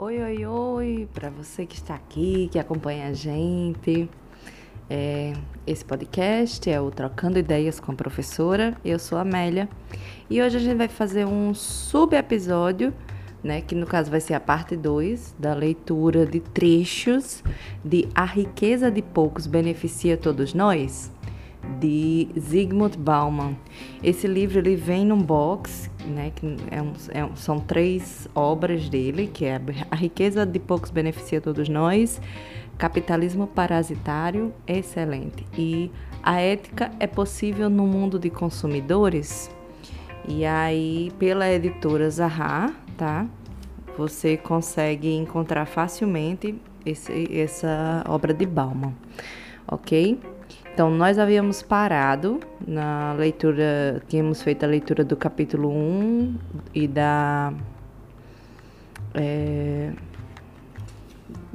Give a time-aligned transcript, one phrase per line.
[0.00, 4.08] Oi, oi, oi, para você que está aqui, que acompanha a gente.
[4.88, 5.32] É,
[5.66, 8.76] esse podcast é o Trocando Ideias com a Professora.
[8.84, 9.68] Eu sou a Amélia
[10.30, 12.94] e hoje a gente vai fazer um sub-episódio,
[13.42, 17.42] né, que no caso vai ser a parte 2 da leitura de trechos
[17.84, 21.10] de A Riqueza de Poucos Beneficia Todos Nós,
[21.80, 23.56] de Zygmunt Bauman.
[24.02, 28.88] Esse livro ele vem num box, né, que é um, é um, são três obras
[28.88, 32.20] dele, que é A Riqueza de Poucos Beneficia Todos Nós,
[32.76, 35.44] Capitalismo Parasitário, excelente.
[35.56, 35.90] E
[36.22, 39.50] A Ética é Possível no Mundo de Consumidores?
[40.28, 43.26] E aí, pela editora Zaha, tá?
[43.96, 46.54] Você consegue encontrar facilmente
[46.84, 48.94] esse, essa obra de Bauman,
[49.66, 50.20] ok?
[50.78, 56.36] Então, nós havíamos parado na leitura, tínhamos feito a leitura do capítulo 1
[56.72, 57.52] e da,
[59.12, 59.90] é,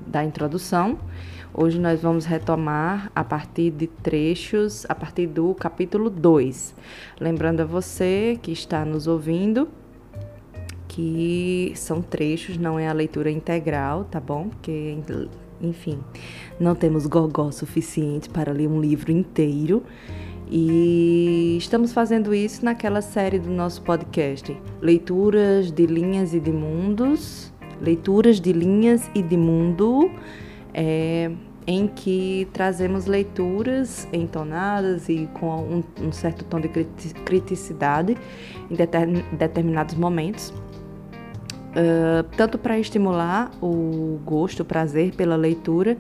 [0.06, 1.00] da introdução.
[1.54, 6.76] Hoje nós vamos retomar a partir de trechos, a partir do capítulo 2.
[7.18, 9.70] Lembrando a você que está nos ouvindo
[10.90, 14.50] que são trechos, não é a leitura integral, tá bom?
[14.50, 14.98] Porque
[15.64, 16.00] enfim,
[16.60, 19.84] não temos gogó suficiente para ler um livro inteiro.
[20.52, 27.52] E estamos fazendo isso naquela série do nosso podcast, Leituras de Linhas e de Mundos,
[27.82, 30.12] Leituras de Linhas e de Mundo,
[30.74, 31.32] é,
[31.66, 38.16] em que trazemos leituras entonadas e com um, um certo tom de criticidade
[38.70, 38.76] em
[39.36, 40.54] determinados momentos
[41.74, 45.98] uh, tanto para estimular o gosto, o prazer pela leitura,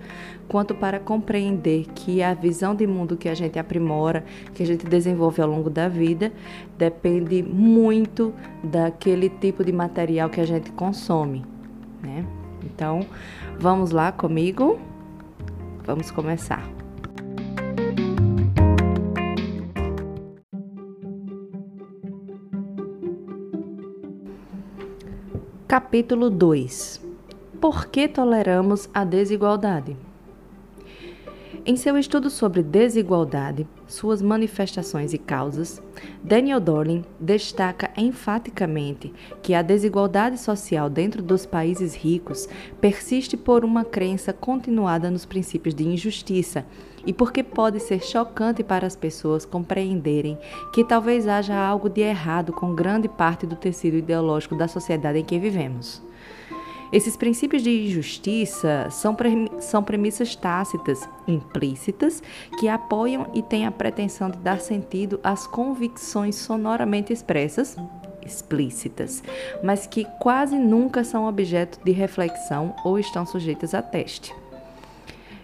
[0.47, 4.85] quanto para compreender que a visão de mundo que a gente aprimora, que a gente
[4.85, 6.31] desenvolve ao longo da vida,
[6.77, 11.45] depende muito daquele tipo de material que a gente consome.
[12.01, 12.25] Né?
[12.63, 13.05] Então,
[13.59, 14.79] vamos lá comigo?
[15.85, 16.63] Vamos começar.
[25.73, 27.01] Capítulo 2
[27.59, 29.97] Por que toleramos a desigualdade?
[31.65, 35.81] Em seu estudo sobre desigualdade, suas manifestações e causas,
[36.23, 39.11] Daniel Dorling destaca enfaticamente
[39.41, 42.47] que a desigualdade social dentro dos países ricos
[42.79, 46.67] persiste por uma crença continuada nos princípios de injustiça
[47.05, 50.37] e porque pode ser chocante para as pessoas compreenderem
[50.73, 55.25] que talvez haja algo de errado com grande parte do tecido ideológico da sociedade em
[55.25, 56.01] que vivemos.
[56.93, 59.17] Esses princípios de justiça são,
[59.59, 62.21] são premissas tácitas, implícitas,
[62.59, 67.75] que apoiam e têm a pretensão de dar sentido às convicções sonoramente expressas,
[68.23, 69.23] explícitas,
[69.63, 74.42] mas que quase nunca são objeto de reflexão ou estão sujeitas a teste.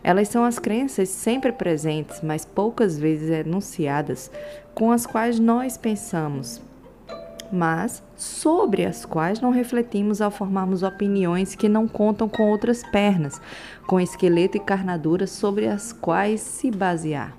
[0.03, 4.31] Elas são as crenças sempre presentes, mas poucas vezes enunciadas,
[4.73, 6.61] com as quais nós pensamos,
[7.51, 13.41] mas sobre as quais não refletimos ao formarmos opiniões que não contam com outras pernas,
[13.87, 17.35] com esqueleto e carnadura sobre as quais se basear.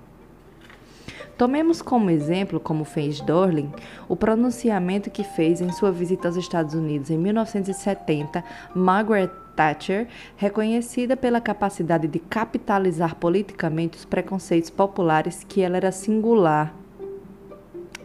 [1.40, 3.72] Tomemos como exemplo, como fez Dorling,
[4.06, 8.44] o pronunciamento que fez em sua visita aos Estados Unidos em 1970
[8.74, 16.74] Margaret Thatcher, reconhecida pela capacidade de capitalizar politicamente os preconceitos populares que ela era singular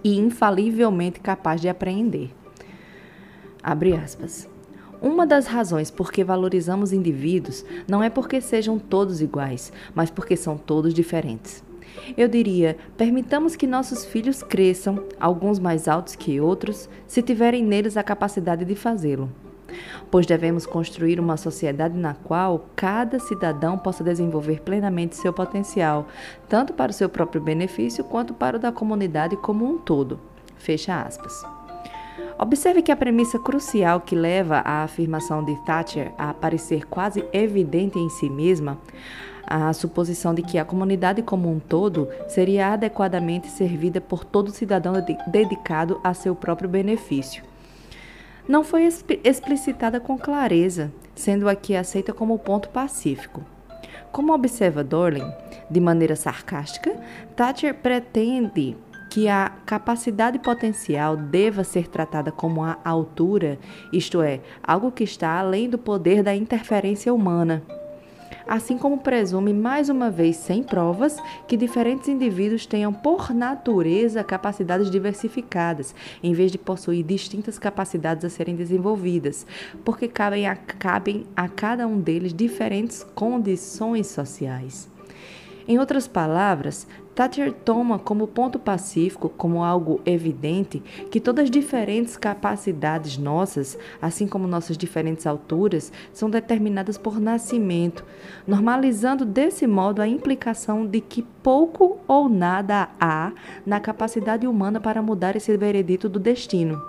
[0.04, 2.30] e infalivelmente capaz de apreender.
[3.64, 4.48] Abre aspas.
[5.02, 10.36] Uma das razões por que valorizamos indivíduos não é porque sejam todos iguais, mas porque
[10.36, 11.64] são todos diferentes.
[12.18, 17.98] Eu diria: permitamos que nossos filhos cresçam, alguns mais altos que outros, se tiverem neles
[17.98, 19.30] a capacidade de fazê-lo.
[20.12, 26.08] Pois devemos construir uma sociedade na qual cada cidadão possa desenvolver plenamente seu potencial,
[26.48, 30.20] tanto para o seu próprio benefício quanto para o da comunidade como um todo.
[30.58, 31.44] Fecha aspas.
[32.38, 37.98] Observe que a premissa crucial que leva à afirmação de Thatcher a parecer quase evidente
[37.98, 38.78] em si mesma
[39.48, 44.94] a suposição de que a comunidade como um todo seria adequadamente servida por todo cidadão
[45.28, 47.44] dedicado a seu próprio benefício.
[48.48, 48.88] Não foi
[49.24, 53.44] explicitada com clareza, sendo aqui aceita como ponto pacífico.
[54.12, 55.30] Como observa Dorling,
[55.70, 56.96] de maneira sarcástica,
[57.36, 58.78] Thatcher pretende
[59.10, 63.58] que a capacidade potencial deva ser tratada como a altura,
[63.92, 67.64] isto é, algo que está além do poder da interferência humana.
[68.48, 74.90] Assim como presume, mais uma vez sem provas, que diferentes indivíduos tenham por natureza capacidades
[74.90, 79.46] diversificadas, em vez de possuir distintas capacidades a serem desenvolvidas,
[79.84, 84.88] porque cabem a, cabem a cada um deles diferentes condições sociais.
[85.68, 92.18] Em outras palavras, Thatcher toma como ponto pacífico, como algo evidente, que todas as diferentes
[92.18, 98.04] capacidades nossas, assim como nossas diferentes alturas, são determinadas por nascimento,
[98.46, 103.32] normalizando desse modo a implicação de que pouco ou nada há
[103.66, 106.82] na capacidade humana para mudar esse veredito do destino.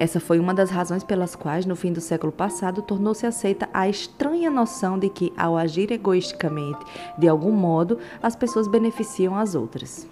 [0.00, 3.86] Essa foi uma das razões pelas quais, no fim do século passado, tornou-se aceita a
[3.86, 6.80] estranha noção de que, ao agir egoisticamente,
[7.18, 10.08] de algum modo, as pessoas beneficiam as outras.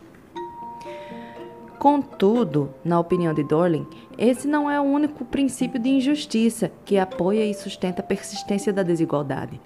[1.78, 3.86] Contudo, na opinião de Dorling,
[4.16, 8.82] esse não é o único princípio de injustiça que apoia e sustenta a persistência da
[8.82, 9.60] desigualdade.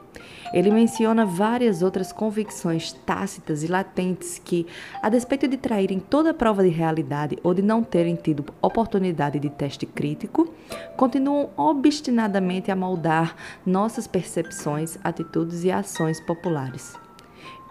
[0.53, 4.67] Ele menciona várias outras convicções tácitas e latentes que,
[5.01, 9.49] a despeito de traírem toda prova de realidade ou de não terem tido oportunidade de
[9.49, 10.53] teste crítico,
[10.99, 16.95] continuam obstinadamente a moldar nossas percepções, atitudes e ações populares.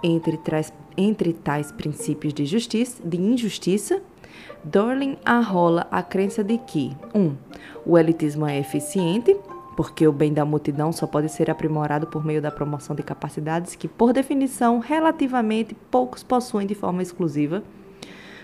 [0.03, 0.39] Entre,
[0.97, 4.01] entre tais princípios de, justiça, de injustiça,
[4.63, 7.19] Dorling arrola a crença de que 1.
[7.19, 7.35] Um,
[7.85, 9.35] o elitismo é eficiente
[9.75, 13.73] porque o bem da multidão só pode ser aprimorado por meio da promoção de capacidades
[13.73, 17.63] que, por definição, relativamente poucos possuem de forma exclusiva.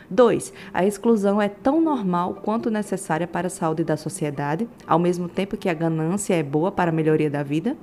[0.10, 0.54] 2.
[0.74, 5.58] A exclusão é tão normal quanto necessária para a saúde da sociedade, ao mesmo tempo
[5.58, 7.78] que a ganância é boa para a melhoria da vida.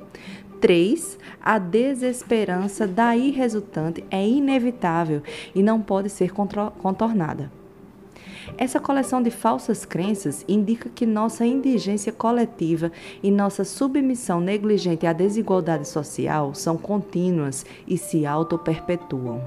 [0.60, 1.18] 3.
[1.40, 5.22] A desesperança daí resultante é inevitável
[5.54, 7.63] e não pode ser contornada.
[8.56, 12.92] Essa coleção de falsas crenças indica que nossa indigência coletiva
[13.22, 19.42] e nossa submissão negligente à desigualdade social são contínuas e se auto-perpetuam.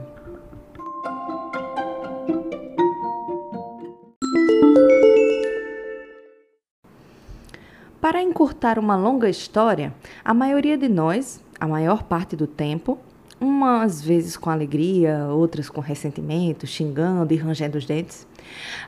[7.99, 9.93] Para encurtar uma longa história,
[10.23, 12.97] a maioria de nós, a maior parte do tempo,
[13.39, 18.27] umas vezes com alegria, outras com ressentimento, xingando e rangendo os dentes,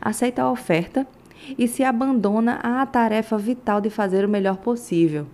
[0.02, 1.08] aceita a oferta
[1.58, 5.28] e se abandona à tarefa vital de fazer o melhor possível.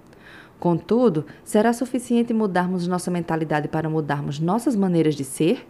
[0.60, 5.68] Contudo, será suficiente mudarmos nossa mentalidade para mudarmos nossas maneiras de ser?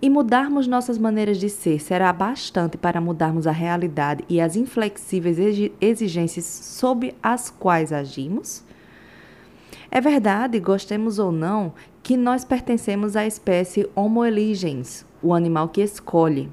[0.00, 5.38] E mudarmos nossas maneiras de ser será bastante para mudarmos a realidade e as inflexíveis
[5.80, 8.62] exigências sob as quais agimos?
[9.90, 11.72] É verdade, gostemos ou não,
[12.08, 16.48] que nós pertencemos à espécie Homo eligens, o animal que escolhe.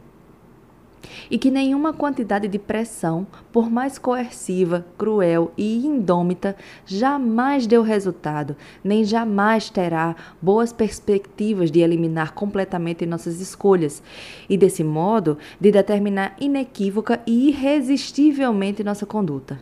[1.31, 8.57] E que nenhuma quantidade de pressão, por mais coerciva, cruel e indômita, jamais deu resultado,
[8.83, 14.03] nem jamais terá boas perspectivas de eliminar completamente nossas escolhas
[14.49, 19.57] e, desse modo, de determinar inequívoca e irresistivelmente nossa conduta.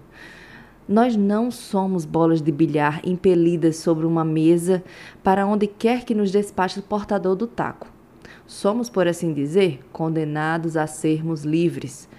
[0.88, 4.84] Nós não somos bolas de bilhar impelidas sobre uma mesa
[5.24, 7.88] para onde quer que nos despache o portador do taco.
[8.46, 12.10] Somos, por assim dizer, condenados a sermos livres.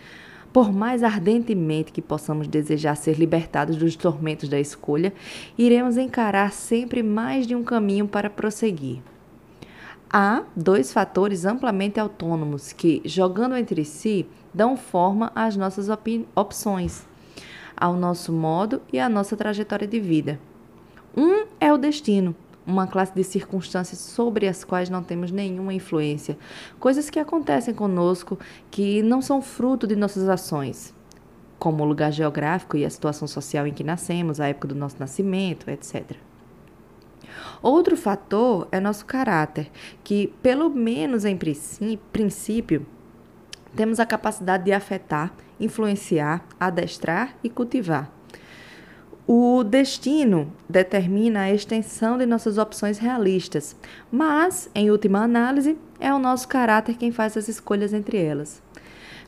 [0.51, 5.13] Por mais ardentemente que possamos desejar ser libertados dos tormentos da escolha,
[5.59, 9.03] iremos encarar sempre mais de um caminho para prosseguir.
[10.09, 15.89] Há dois fatores amplamente autônomos que, jogando entre si, dão forma às nossas
[16.35, 17.05] opções
[17.77, 20.41] ao nosso modo e à nossa trajetória de vida.
[21.17, 22.35] Um é o destino,
[22.67, 26.39] uma classe de circunstâncias sobre as quais não temos nenhuma influência,
[26.81, 28.39] coisas que acontecem conosco
[28.71, 30.95] que não são fruto de nossas ações,
[31.59, 34.97] como o lugar geográfico e a situação social em que nascemos, a época do nosso
[34.99, 36.17] nascimento, etc.
[37.63, 39.71] Outro fator é nosso caráter,
[40.03, 41.39] que, pelo menos em
[42.13, 42.87] princípio,
[43.75, 48.11] temos a capacidade de afetar, influenciar, adestrar e cultivar.
[49.27, 53.75] O destino determina a extensão de nossas opções realistas,
[54.13, 58.63] mas, em última análise, é o nosso caráter quem faz as escolhas entre elas.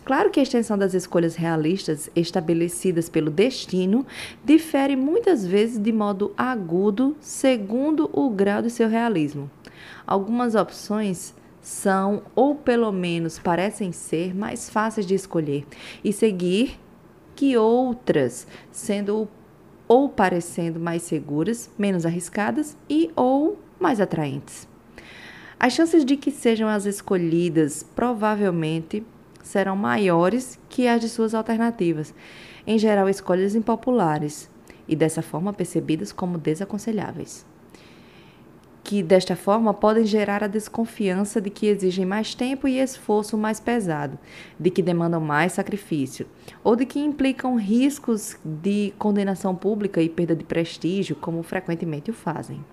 [0.05, 4.07] Claro que a extensão das escolhas realistas estabelecidas pelo destino
[4.45, 9.51] difere muitas vezes de modo agudo segundo o grau de seu realismo.
[10.07, 11.35] Algumas opções
[11.67, 15.67] são, ou pelo menos parecem ser, mais fáceis de escolher
[16.05, 16.79] e seguir
[17.35, 19.29] que outras, sendo
[19.89, 24.69] ou parecendo mais seguras, menos arriscadas e ou mais atraentes.
[25.59, 29.05] As chances de que sejam as escolhidas provavelmente
[29.43, 32.15] serão maiores que as de suas alternativas,
[32.65, 34.49] em geral escolhas impopulares
[34.87, 37.45] e dessa forma percebidas como desaconselháveis.
[38.87, 43.59] Que desta forma podem gerar a desconfiança de que exigem mais tempo e esforço mais
[43.59, 44.17] pesado,
[44.61, 46.25] de que demandam mais sacrifício,
[46.63, 52.15] ou de que implicam riscos de condenação pública e perda de prestígio, como frequentemente o
[52.15, 52.65] fazem.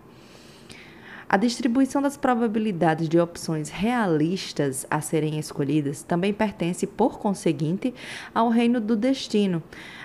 [1.33, 7.91] A distribuição das probabilidades de opções realistas a serem escolhidas também pertence, por conseguinte,
[8.35, 9.63] ao reino do destino.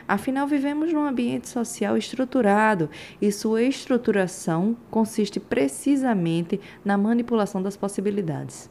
[0.08, 2.88] Afinal, vivemos num ambiente social estruturado
[3.20, 8.70] e sua estruturação consiste precisamente na manipulação das possibilidades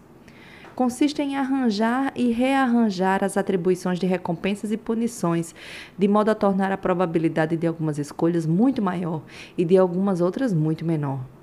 [0.76, 5.56] consiste em arranjar e rearranjar as atribuições de recompensas e punições,
[5.98, 9.24] de modo a tornar a probabilidade de algumas escolhas muito maior
[9.58, 11.37] e de algumas outras muito menor.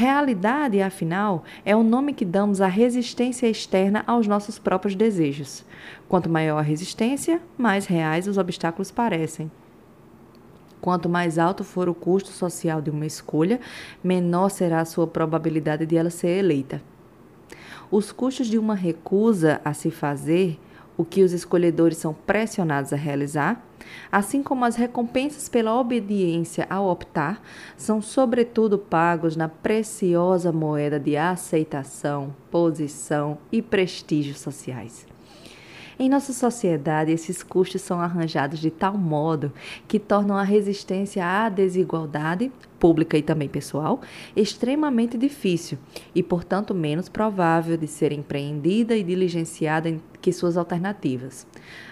[0.00, 5.64] Realidade, afinal, é o nome que damos à resistência externa aos nossos próprios desejos.
[6.08, 9.50] Quanto maior a resistência, mais reais os obstáculos parecem.
[10.80, 13.58] Quanto mais alto for o custo social de uma escolha,
[14.00, 16.80] menor será a sua probabilidade de ela ser eleita.
[17.90, 20.60] Os custos de uma recusa a se fazer
[20.96, 23.67] o que os escolhedores são pressionados a realizar,
[24.10, 27.42] assim como as recompensas pela obediência ao optar,
[27.76, 35.06] são sobretudo pagos na preciosa moeda de aceitação, posição e prestígio sociais.
[36.00, 39.52] Em nossa sociedade, esses custos são arranjados de tal modo
[39.88, 44.00] que tornam a resistência à desigualdade, pública e também pessoal,
[44.36, 45.76] extremamente difícil
[46.14, 51.44] e, portanto, menos provável de ser empreendida e diligenciada que suas alternativas: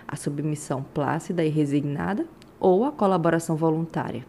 [0.06, 2.26] a submissão plácida e resignada
[2.60, 4.24] ou a colaboração voluntária.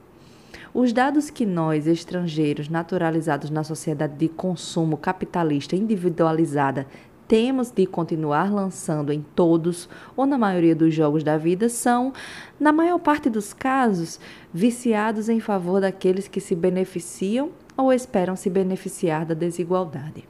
[0.74, 6.86] Os dados que nós, estrangeiros naturalizados na sociedade de consumo capitalista individualizada,
[7.28, 12.14] temos de continuar lançando em todos ou na maioria dos jogos da vida são,
[12.60, 14.20] na maior parte dos casos,
[14.54, 20.28] viciados em favor daqueles que se beneficiam ou esperam se beneficiar da desigualdade.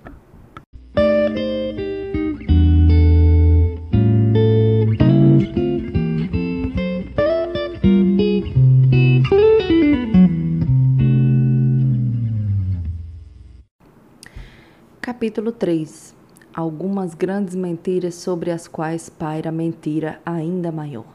[14.99, 16.16] Capítulo 3
[16.57, 21.05] algumas grandes mentiras sobre as quais paira mentira ainda maior.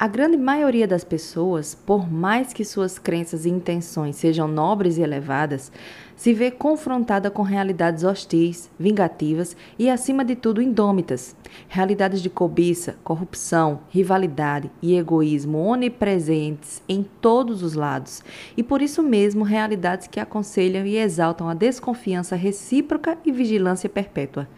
[0.00, 5.02] A grande maioria das pessoas, por mais que suas crenças e intenções sejam nobres e
[5.02, 5.70] elevadas,
[6.16, 11.36] se vê confrontada com realidades hostis, vingativas e, acima de tudo, indômitas.
[11.68, 18.22] Realidades de cobiça, corrupção, rivalidade e egoísmo onipresentes em todos os lados,
[18.56, 24.48] e por isso mesmo realidades que aconselham e exaltam a desconfiança recíproca e vigilância perpétua.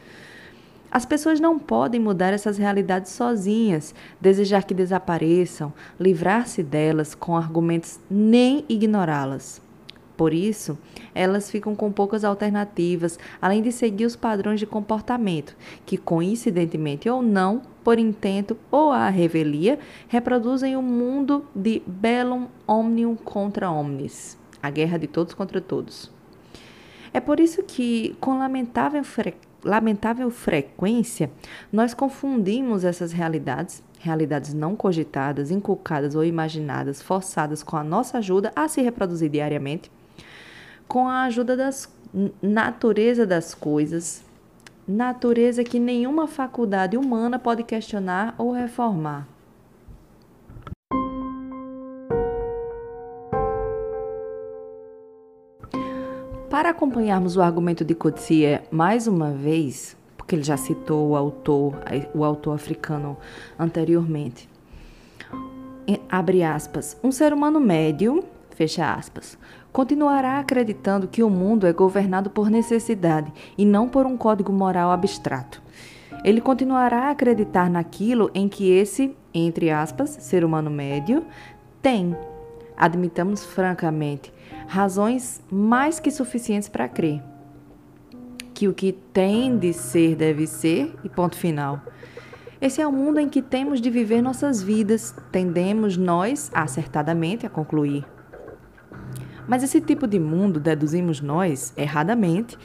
[0.93, 7.99] As pessoas não podem mudar essas realidades sozinhas, desejar que desapareçam, livrar-se delas com argumentos,
[8.11, 9.63] nem ignorá-las.
[10.19, 10.79] Por isso,
[11.15, 15.57] elas ficam com poucas alternativas, além de seguir os padrões de comportamento,
[15.87, 23.17] que coincidentemente ou não, por intento ou à revelia, reproduzem o mundo de bellum omnium
[23.17, 26.11] contra omnes, a guerra de todos contra todos.
[27.15, 31.31] É por isso que, com lamentável frequência, lamentável frequência,
[31.73, 38.53] nós confundimos essas realidades, realidades não cogitadas, inculcadas ou imaginadas, forçadas com a nossa ajuda
[38.57, 39.91] a se reproduzir diariamente,
[40.89, 41.89] com a ajuda das
[42.43, 44.23] natureza das coisas,
[44.87, 49.27] natureza que nenhuma faculdade humana pode questionar ou reformar.
[56.53, 61.79] Para acompanharmos o argumento de Coetzee mais uma vez, porque ele já citou o autor,
[62.15, 63.17] o autor africano
[63.59, 64.47] anteriormente,
[66.11, 69.39] abre aspas, um ser humano médio, fecha aspas,
[69.73, 74.91] continuará acreditando que o mundo é governado por necessidade e não por um código moral
[74.91, 75.63] abstrato.
[76.23, 81.25] Ele continuará a acreditar naquilo em que esse, entre aspas, ser humano médio,
[81.81, 82.15] tem.
[82.77, 84.31] Admitamos francamente,
[84.67, 87.23] razões mais que suficientes para crer
[88.63, 91.81] que o que tem de ser deve ser e ponto final.
[92.61, 97.51] Esse é o mundo em que temos de viver nossas vidas, tendemos nós, acertadamente, a
[97.51, 98.05] concluir.
[99.49, 102.57] Mas esse tipo de mundo, deduzimos nós, erradamente,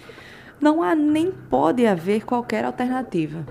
[0.62, 3.44] não há nem pode haver qualquer alternativa.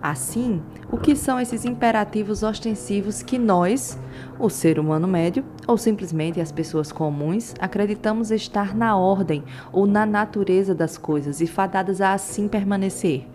[0.00, 0.62] Assim,
[0.92, 3.98] o que são esses imperativos ostensivos que nós,
[4.38, 10.06] o ser humano médio, ou simplesmente as pessoas comuns, acreditamos estar na ordem ou na
[10.06, 13.26] natureza das coisas e fadadas a assim permanecer?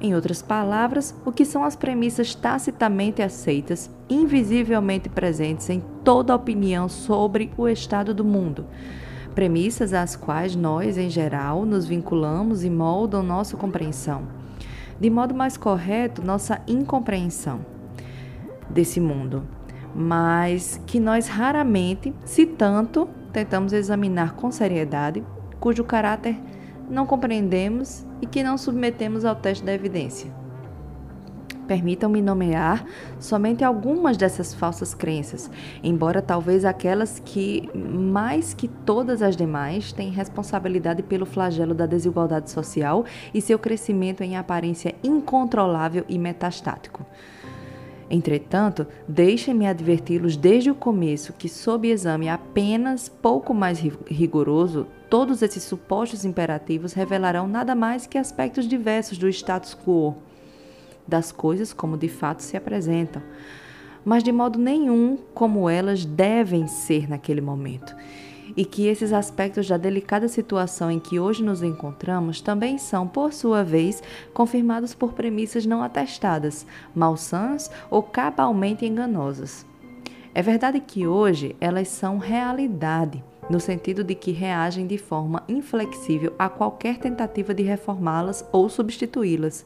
[0.00, 6.88] Em outras palavras, o que são as premissas tacitamente aceitas, invisivelmente presentes em toda opinião
[6.88, 8.66] sobre o estado do mundo?
[9.32, 14.41] premissas às quais nós, em geral, nos vinculamos e moldam nossa compreensão.
[15.02, 17.66] De modo mais correto, nossa incompreensão
[18.70, 19.42] desse mundo,
[19.92, 25.24] mas que nós raramente, se tanto, tentamos examinar com seriedade,
[25.58, 26.38] cujo caráter
[26.88, 30.32] não compreendemos e que não submetemos ao teste da evidência.
[31.72, 32.84] Permitam-me nomear
[33.18, 35.50] somente algumas dessas falsas crenças,
[35.82, 42.50] embora talvez aquelas que, mais que todas as demais, têm responsabilidade pelo flagelo da desigualdade
[42.50, 47.06] social e seu crescimento em aparência incontrolável e metastático.
[48.10, 53.78] Entretanto, deixem-me adverti-los desde o começo que, sob exame apenas pouco mais
[54.10, 60.18] rigoroso, todos esses supostos imperativos revelarão nada mais que aspectos diversos do status quo
[61.06, 63.22] das coisas como de fato se apresentam,
[64.04, 67.94] mas de modo nenhum como elas devem ser naquele momento.
[68.56, 73.32] E que esses aspectos da delicada situação em que hoje nos encontramos também são, por
[73.32, 74.02] sua vez,
[74.34, 79.64] confirmados por premissas não atestadas, malsãs ou cabalmente enganosas.
[80.34, 86.34] É verdade que hoje elas são realidade, no sentido de que reagem de forma inflexível
[86.38, 89.64] a qualquer tentativa de reformá-las ou substituí-las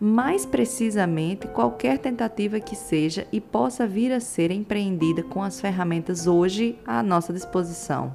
[0.00, 6.26] mais precisamente qualquer tentativa que seja e possa vir a ser empreendida com as ferramentas
[6.26, 8.14] hoje à nossa disposição.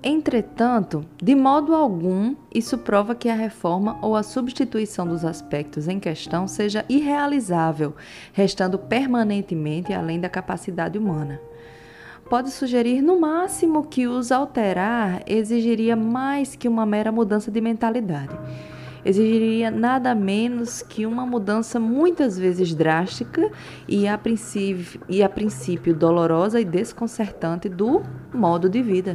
[0.00, 5.98] Entretanto, de modo algum, isso prova que a reforma ou a substituição dos aspectos em
[5.98, 7.96] questão seja irrealizável,
[8.32, 11.40] restando permanentemente além da capacidade humana.
[12.30, 18.36] Pode sugerir, no máximo, que os alterar exigiria mais que uma mera mudança de mentalidade
[19.08, 23.50] exigiria nada menos que uma mudança muitas vezes drástica
[23.86, 28.02] e a princípio, e a princípio dolorosa e desconcertante do
[28.34, 29.14] modo de vida.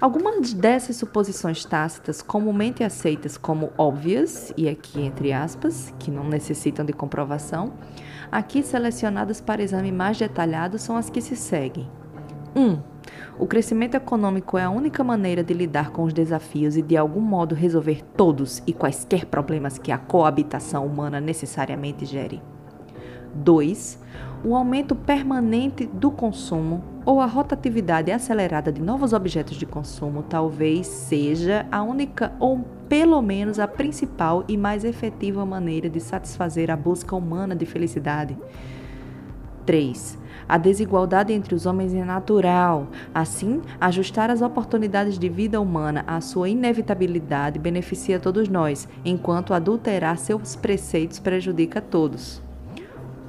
[0.00, 6.84] Algumas dessas suposições tácitas, comumente aceitas como óbvias, e aqui entre aspas, que não necessitam
[6.84, 7.72] de comprovação,
[8.30, 11.88] aqui selecionadas para exame mais detalhado são as que se seguem.
[12.54, 12.60] 1.
[12.60, 12.93] Um,
[13.38, 17.20] o crescimento econômico é a única maneira de lidar com os desafios e de algum
[17.20, 22.40] modo resolver todos e quaisquer problemas que a coabitação humana necessariamente gere.
[23.34, 23.98] 2.
[24.44, 30.86] O aumento permanente do consumo ou a rotatividade acelerada de novos objetos de consumo talvez
[30.86, 36.76] seja a única ou pelo menos a principal e mais efetiva maneira de satisfazer a
[36.76, 38.36] busca humana de felicidade.
[39.64, 40.18] 3.
[40.48, 42.88] A desigualdade entre os homens é natural.
[43.14, 50.18] Assim, ajustar as oportunidades de vida humana à sua inevitabilidade beneficia todos nós, enquanto adulterar
[50.18, 52.42] seus preceitos prejudica todos.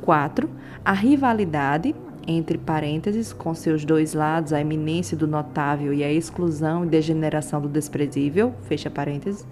[0.01, 0.49] 4.
[0.83, 1.95] A rivalidade,
[2.27, 7.61] entre parênteses, com seus dois lados, a eminência do notável e a exclusão e degeneração
[7.61, 9.45] do desprezível, fecha parênteses,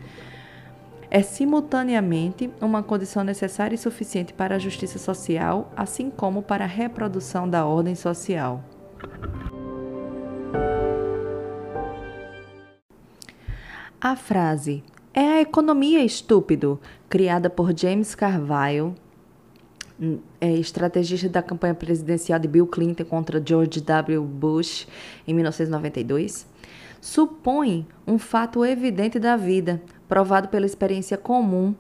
[1.13, 6.67] é simultaneamente uma condição necessária e suficiente para a justiça social, assim como para a
[6.67, 8.63] reprodução da ordem social.
[14.02, 18.95] A frase é a economia estúpido, criada por James Carville,
[20.41, 24.23] é, estrategista da campanha presidencial de Bill Clinton contra George W.
[24.23, 24.88] Bush
[25.28, 26.47] em 1992,
[27.04, 31.76] supõe um fato evidente da vida, provado pela experiência comum,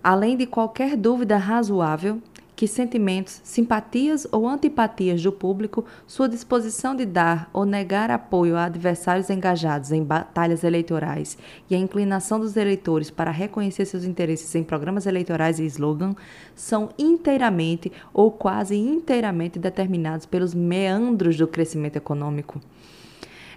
[0.00, 2.22] além de qualquer dúvida razoável,
[2.54, 8.66] que sentimentos, simpatias ou antipatias do público, sua disposição de dar ou negar apoio a
[8.66, 11.36] adversários engajados em batalhas eleitorais
[11.68, 16.14] e a inclinação dos eleitores para reconhecer seus interesses em programas eleitorais e slogan
[16.54, 22.60] são inteiramente ou quase inteiramente determinados pelos meandros do crescimento econômico.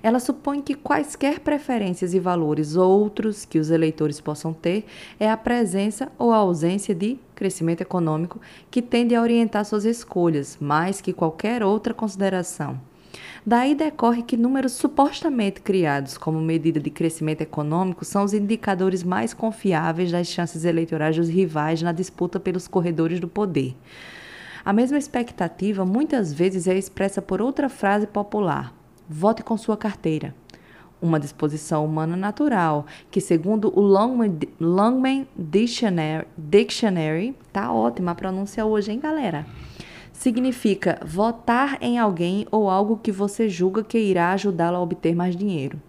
[0.08, 4.86] Ela supõe que quaisquer preferências e valores outros que os eleitores possam ter
[5.20, 8.40] é a presença ou a ausência de crescimento econômico
[8.72, 12.80] que tende a orientar suas escolhas, mais que qualquer outra consideração.
[13.46, 19.34] Daí decorre que números supostamente criados como medida de crescimento econômico são os indicadores mais
[19.34, 23.76] confiáveis das chances eleitorais dos rivais na disputa pelos corredores do poder.
[24.64, 28.77] A mesma expectativa muitas vezes é expressa por outra frase popular:
[29.10, 30.34] vote com sua carteira.
[31.02, 38.66] Uma disposição humana natural, que segundo o Longman, Longman Dictionary, Dictionary, tá ótima a pronúncia
[38.66, 39.46] hoje, hein, galera?
[40.12, 45.36] Significa votar em alguém ou algo que você julga que irá ajudá-lo a obter mais
[45.36, 45.80] dinheiro.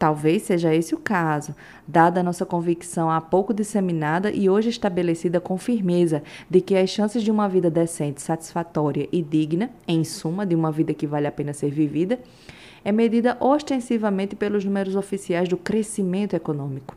[0.00, 1.54] Talvez seja esse o caso,
[1.86, 6.88] dada a nossa convicção há pouco disseminada e hoje estabelecida com firmeza de que as
[6.88, 11.26] chances de uma vida decente, satisfatória e digna, em suma, de uma vida que vale
[11.26, 12.18] a pena ser vivida,
[12.82, 16.96] é medida ostensivamente pelos números oficiais do crescimento econômico.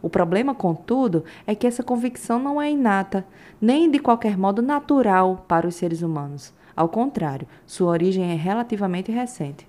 [0.00, 3.26] O problema, contudo, é que essa convicção não é inata,
[3.60, 6.54] nem de qualquer modo natural para os seres humanos.
[6.76, 9.66] Ao contrário, sua origem é relativamente recente.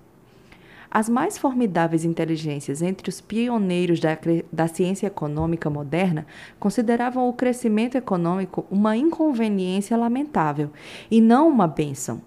[0.90, 4.18] As mais formidáveis inteligências entre os pioneiros da,
[4.52, 6.26] da ciência econômica moderna
[6.58, 10.70] consideravam o crescimento econômico uma inconveniência lamentável
[11.08, 12.20] e não uma bênção.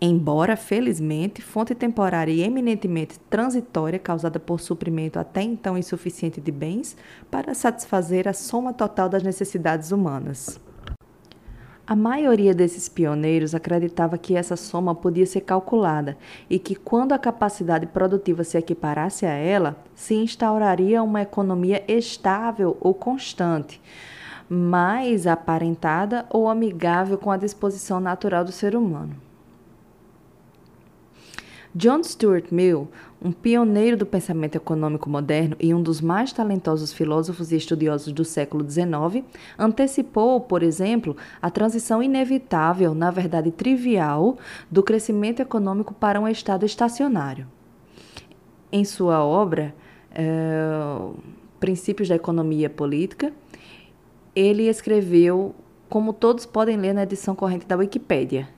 [0.00, 6.96] Embora, felizmente, fonte temporária e eminentemente transitória causada por suprimento até então insuficiente de bens
[7.30, 10.58] para satisfazer a soma total das necessidades humanas.
[11.90, 16.16] A maioria desses pioneiros acreditava que essa soma podia ser calculada
[16.48, 22.76] e que, quando a capacidade produtiva se equiparasse a ela, se instauraria uma economia estável
[22.80, 23.80] ou constante,
[24.48, 29.16] mais aparentada ou amigável com a disposição natural do ser humano.
[31.74, 32.88] John Stuart Mill,
[33.22, 38.24] um pioneiro do pensamento econômico moderno e um dos mais talentosos filósofos e estudiosos do
[38.24, 39.24] século XIX,
[39.56, 44.36] antecipou, por exemplo, a transição inevitável, na verdade trivial,
[44.68, 47.46] do crescimento econômico para um estado estacionário.
[48.72, 49.72] Em sua obra,
[50.12, 50.64] é,
[51.60, 53.32] Princípios da Economia Política,
[54.34, 55.54] ele escreveu,
[55.88, 58.48] como todos podem ler na edição corrente da Wikipédia,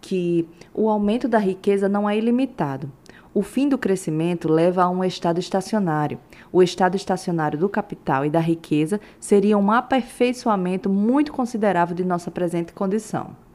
[0.00, 2.90] que o aumento da riqueza não é ilimitado.
[3.34, 6.18] O fim do crescimento leva a um estado estacionário.
[6.50, 12.30] O estado estacionário do capital e da riqueza seria um aperfeiçoamento muito considerável de nossa
[12.30, 13.45] presente condição.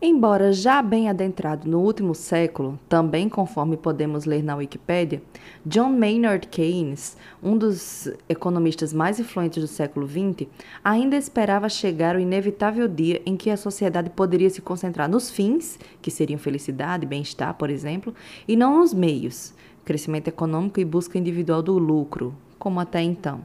[0.00, 5.20] Embora já bem adentrado no último século, também conforme podemos ler na Wikipédia,
[5.66, 10.46] John Maynard Keynes, um dos economistas mais influentes do século XX,
[10.84, 15.80] ainda esperava chegar o inevitável dia em que a sociedade poderia se concentrar nos fins,
[16.00, 18.14] que seriam felicidade, bem-estar, por exemplo,
[18.46, 19.52] e não nos meios,
[19.84, 23.40] crescimento econômico e busca individual do lucro, como até então.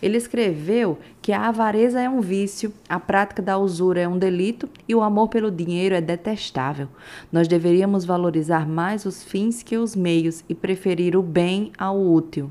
[0.00, 4.68] Ele escreveu que a avareza é um vício, a prática da usura é um delito
[4.88, 6.88] e o amor pelo dinheiro é detestável.
[7.32, 12.50] Nós deveríamos valorizar mais os fins que os meios e preferir o bem ao útil.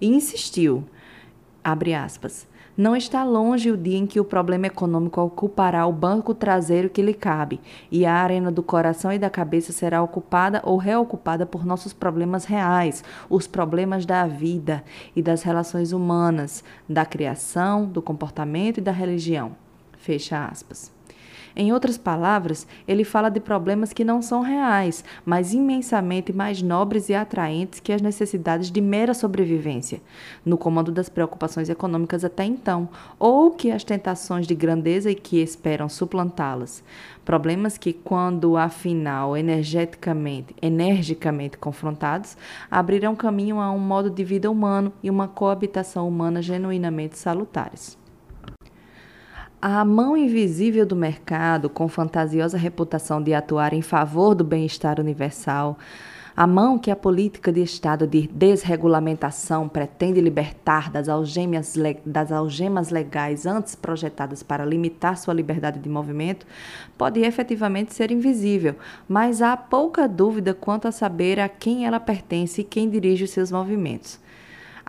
[0.00, 0.84] E insistiu,
[1.62, 2.46] abre aspas,
[2.80, 7.02] não está longe o dia em que o problema econômico ocupará o banco traseiro que
[7.02, 7.60] lhe cabe,
[7.92, 12.46] e a arena do coração e da cabeça será ocupada ou reocupada por nossos problemas
[12.46, 14.82] reais, os problemas da vida
[15.14, 19.52] e das relações humanas, da criação, do comportamento e da religião.
[19.98, 20.99] Fecha aspas.
[21.54, 27.08] Em outras palavras, ele fala de problemas que não são reais, mas imensamente mais nobres
[27.08, 30.00] e atraentes que as necessidades de mera sobrevivência,
[30.44, 35.42] no comando das preocupações econômicas até então, ou que as tentações de grandeza e que
[35.42, 36.82] esperam suplantá-las.
[37.24, 42.36] Problemas que, quando afinal energeticamente, energicamente confrontados,
[42.70, 47.99] abrirão caminho a um modo de vida humano e uma coabitação humana genuinamente salutares.
[49.62, 55.76] A mão invisível do mercado, com fantasiosa reputação de atuar em favor do bem-estar universal,
[56.34, 61.74] a mão que a política de Estado de desregulamentação pretende libertar das algemas,
[62.06, 66.46] das algemas legais antes projetadas para limitar sua liberdade de movimento,
[66.96, 72.62] pode efetivamente ser invisível, mas há pouca dúvida quanto a saber a quem ela pertence
[72.62, 74.18] e quem dirige os seus movimentos.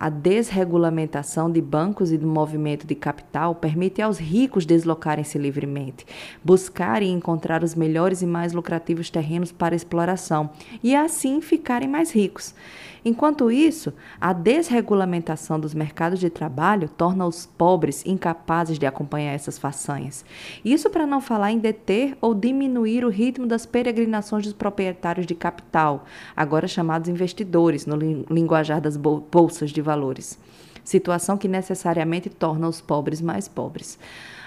[0.01, 6.07] A desregulamentação de bancos e do movimento de capital permite aos ricos deslocarem-se livremente,
[6.43, 10.49] buscar e encontrar os melhores e mais lucrativos terrenos para exploração
[10.81, 12.55] e assim ficarem mais ricos.
[13.03, 19.57] Enquanto isso, a desregulamentação dos mercados de trabalho torna os pobres incapazes de acompanhar essas
[19.57, 20.23] façanhas.
[20.63, 25.33] Isso para não falar em deter ou diminuir o ritmo das peregrinações dos proprietários de
[25.33, 30.37] capital, agora chamados investidores, no linguajar das bolsas de valores.
[30.83, 33.97] Situação que necessariamente torna os pobres mais pobres.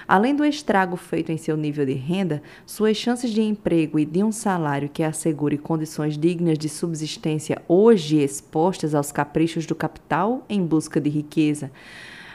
[0.07, 4.23] Além do estrago feito em seu nível de renda, suas chances de emprego e de
[4.23, 10.65] um salário que assegure condições dignas de subsistência hoje expostas aos caprichos do capital em
[10.65, 11.71] busca de riqueza,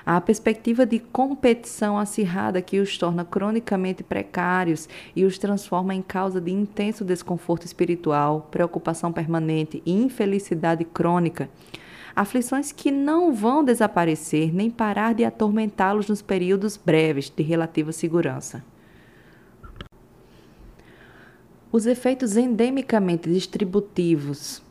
[0.04, 6.42] a perspectiva de competição acirrada que os torna cronicamente precários e os transforma em causa
[6.42, 11.48] de intenso desconforto espiritual, preocupação permanente e infelicidade crônica
[12.16, 18.64] aflições que não vão desaparecer nem parar de atormentá-los nos períodos breves de relativa segurança.
[21.72, 24.62] Os efeitos endemicamente distributivos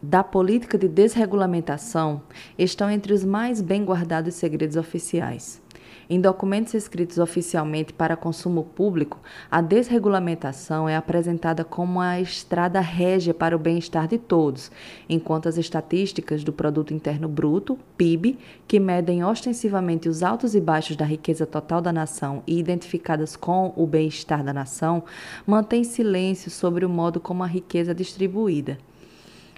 [0.00, 2.22] da política de desregulamentação
[2.58, 5.63] estão entre os mais bem guardados segredos oficiais.
[6.08, 9.18] Em documentos escritos oficialmente para consumo público,
[9.50, 14.70] a desregulamentação é apresentada como a estrada régia para o bem-estar de todos,
[15.08, 18.38] enquanto as estatísticas do Produto Interno Bruto, PIB,
[18.68, 23.72] que medem ostensivamente os altos e baixos da riqueza total da nação e identificadas com
[23.74, 25.04] o bem-estar da nação,
[25.46, 28.78] mantêm silêncio sobre o modo como a riqueza é distribuída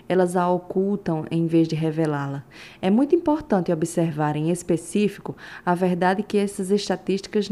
[0.09, 2.45] elas a ocultam em vez de revelá-la.
[2.81, 7.51] É muito importante observar em específico a verdade que essas estatísticas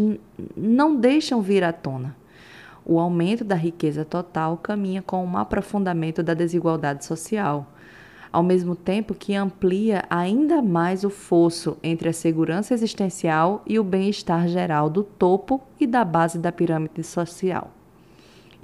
[0.56, 2.16] não deixam vir à tona.
[2.84, 7.66] O aumento da riqueza total caminha com um aprofundamento da desigualdade social,
[8.30, 13.84] ao mesmo tempo que amplia ainda mais o fosso entre a segurança existencial e o
[13.84, 17.70] bem-estar geral do topo e da base da pirâmide social.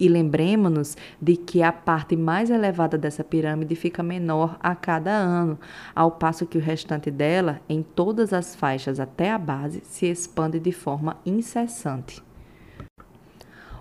[0.00, 5.58] E lembremos-nos de que a parte mais elevada dessa pirâmide fica menor a cada ano,
[5.94, 10.58] ao passo que o restante dela, em todas as faixas até a base, se expande
[10.58, 12.22] de forma incessante.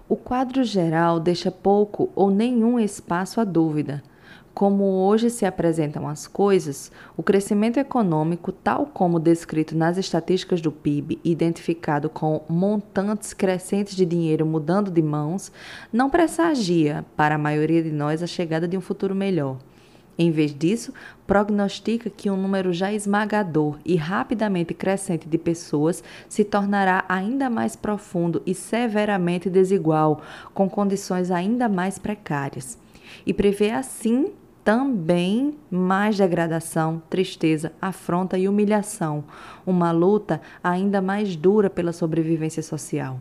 [0.09, 4.03] O quadro geral deixa pouco ou nenhum espaço à dúvida.
[4.53, 10.71] Como hoje se apresentam as coisas, o crescimento econômico, tal como descrito nas estatísticas do
[10.71, 15.51] PIB, identificado com montantes crescentes de dinheiro mudando de mãos,
[15.93, 19.57] não pressagia para a maioria de nós a chegada de um futuro melhor.
[20.19, 20.93] Em vez disso,
[21.25, 27.77] prognostica que um número já esmagador e rapidamente crescente de pessoas se tornará ainda mais
[27.77, 30.21] profundo e severamente desigual,
[30.53, 32.77] com condições ainda mais precárias.
[33.25, 39.23] E prevê assim também mais degradação, tristeza, afronta e humilhação,
[39.65, 43.19] uma luta ainda mais dura pela sobrevivência social.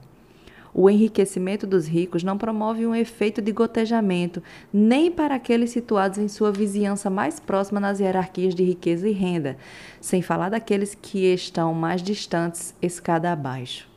[0.74, 6.28] O enriquecimento dos ricos não promove um efeito de gotejamento, nem para aqueles situados em
[6.28, 9.56] sua vizinhança mais próxima nas hierarquias de riqueza e renda,
[10.00, 13.87] sem falar daqueles que estão mais distantes, escada abaixo.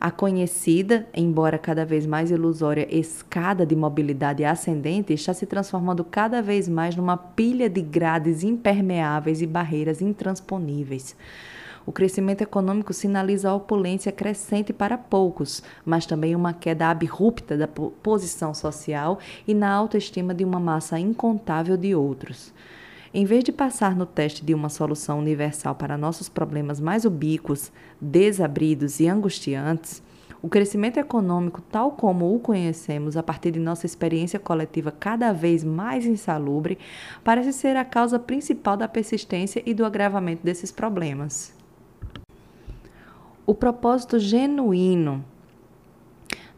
[0.00, 6.40] A conhecida, embora cada vez mais ilusória, escada de mobilidade ascendente está se transformando cada
[6.40, 11.16] vez mais numa pilha de grades impermeáveis e barreiras intransponíveis.
[11.84, 17.66] O crescimento econômico sinaliza a opulência crescente para poucos, mas também uma queda abrupta da
[17.66, 22.52] posição social e na autoestima de uma massa incontável de outros.
[23.12, 27.72] Em vez de passar no teste de uma solução universal para nossos problemas mais ubíquos,
[27.98, 30.02] desabridos e angustiantes,
[30.42, 35.64] o crescimento econômico, tal como o conhecemos a partir de nossa experiência coletiva cada vez
[35.64, 36.78] mais insalubre,
[37.24, 41.52] parece ser a causa principal da persistência e do agravamento desses problemas.
[43.46, 45.24] O propósito genuíno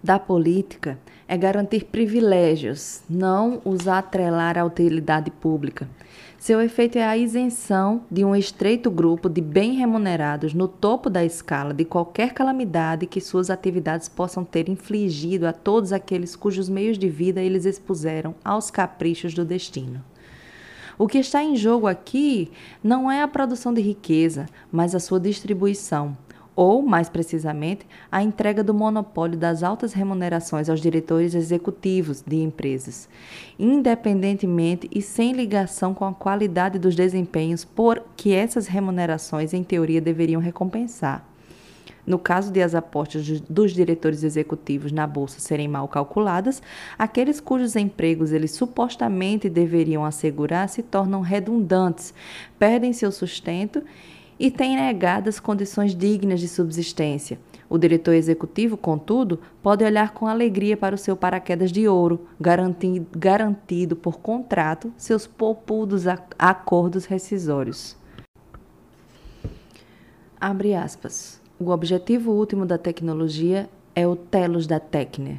[0.02, 5.88] da política é garantir privilégios, não os atrelar à utilidade pública.
[6.40, 11.22] Seu efeito é a isenção de um estreito grupo de bem remunerados no topo da
[11.22, 16.96] escala de qualquer calamidade que suas atividades possam ter infligido a todos aqueles cujos meios
[16.96, 20.02] de vida eles expuseram aos caprichos do destino.
[20.96, 22.50] O que está em jogo aqui
[22.82, 26.16] não é a produção de riqueza, mas a sua distribuição
[26.54, 33.08] ou, mais precisamente, a entrega do monopólio das altas remunerações aos diretores executivos de empresas,
[33.58, 40.00] independentemente e sem ligação com a qualidade dos desempenhos por que essas remunerações, em teoria,
[40.00, 41.30] deveriam recompensar.
[42.06, 46.62] No caso de as apostas dos diretores executivos na bolsa serem mal calculadas,
[46.98, 52.14] aqueles cujos empregos eles supostamente deveriam assegurar se tornam redundantes,
[52.58, 53.82] perdem seu sustento
[54.40, 57.38] e tem negadas condições dignas de subsistência.
[57.68, 63.06] O diretor executivo, contudo, pode olhar com alegria para o seu paraquedas de ouro, garantido,
[63.16, 66.04] garantido por contrato seus poupudos
[66.38, 67.94] acordos rescisórios.
[70.40, 71.38] Abre aspas.
[71.58, 75.38] O objetivo último da tecnologia é o telos da Tecne.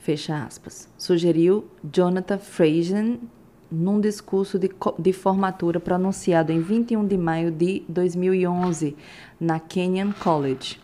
[0.00, 0.88] Fecha aspas.
[0.98, 3.20] Sugeriu Jonathan Frazen
[3.70, 8.96] num discurso de, de formatura pronunciado em 21 de maio de 2011
[9.40, 10.80] na Kenyon College.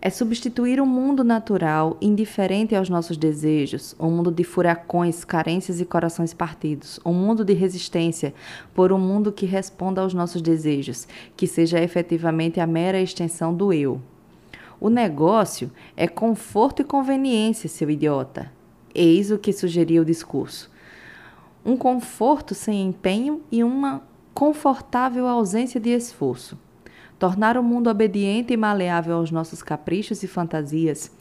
[0.00, 5.84] É substituir um mundo natural indiferente aos nossos desejos, um mundo de furacões, carências e
[5.84, 8.32] corações partidos, um mundo de resistência,
[8.72, 13.72] por um mundo que responda aos nossos desejos, que seja efetivamente a mera extensão do
[13.72, 14.00] eu.
[14.80, 18.52] O negócio é conforto e conveniência, seu idiota.
[18.94, 20.70] Eis o que sugeria o discurso
[21.68, 24.02] um conforto sem empenho e uma
[24.32, 26.58] confortável ausência de esforço.
[27.18, 31.12] Tornar o mundo obediente e maleável aos nossos caprichos e fantasias,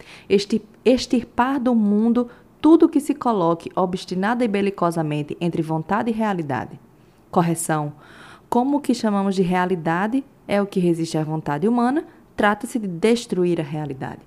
[0.85, 2.29] extirpar do mundo
[2.61, 6.79] tudo que se coloque obstinada e belicosamente entre vontade e realidade.
[7.29, 7.91] Correção:
[8.49, 12.05] como o que chamamos de realidade é o que resiste à vontade humana,
[12.37, 14.21] trata-se de destruir a realidade.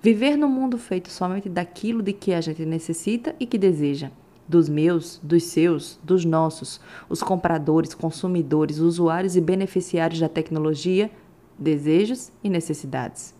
[0.00, 4.12] Viver no mundo feito somente daquilo de que a gente necessita e que deseja.
[4.48, 11.10] Dos meus, dos seus, dos nossos, os compradores, consumidores, usuários e beneficiários da tecnologia,
[11.58, 13.34] desejos e necessidades.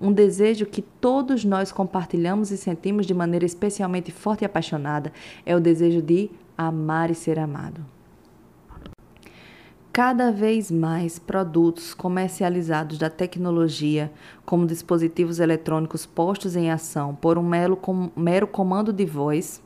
[0.00, 5.12] Um desejo que todos nós compartilhamos e sentimos de maneira especialmente forte e apaixonada
[5.44, 7.84] é o desejo de amar e ser amado.
[9.92, 14.10] Cada vez mais produtos comercializados da tecnologia,
[14.46, 17.78] como dispositivos eletrônicos postos em ação por um mero,
[18.16, 19.60] mero comando de voz,